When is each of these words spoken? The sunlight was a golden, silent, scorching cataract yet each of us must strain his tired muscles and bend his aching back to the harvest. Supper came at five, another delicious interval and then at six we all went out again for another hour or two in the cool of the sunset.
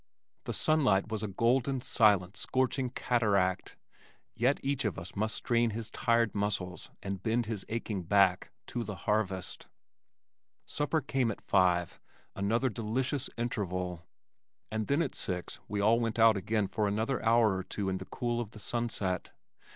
The 0.45 0.53
sunlight 0.53 1.09
was 1.09 1.21
a 1.21 1.27
golden, 1.27 1.79
silent, 1.79 2.35
scorching 2.35 2.89
cataract 2.89 3.77
yet 4.35 4.59
each 4.63 4.83
of 4.83 4.97
us 4.97 5.15
must 5.15 5.35
strain 5.35 5.69
his 5.69 5.91
tired 5.91 6.33
muscles 6.33 6.89
and 7.03 7.21
bend 7.21 7.45
his 7.45 7.65
aching 7.69 8.01
back 8.01 8.49
to 8.65 8.83
the 8.83 8.95
harvest. 9.05 9.67
Supper 10.65 11.01
came 11.01 11.29
at 11.29 11.39
five, 11.39 11.99
another 12.35 12.67
delicious 12.69 13.29
interval 13.37 14.07
and 14.71 14.87
then 14.87 15.03
at 15.03 15.13
six 15.13 15.59
we 15.67 15.79
all 15.81 15.99
went 15.99 16.17
out 16.17 16.35
again 16.35 16.67
for 16.67 16.87
another 16.87 17.23
hour 17.23 17.55
or 17.55 17.63
two 17.63 17.87
in 17.87 17.99
the 17.99 18.05
cool 18.05 18.41
of 18.41 18.53
the 18.53 18.59
sunset. 18.59 19.29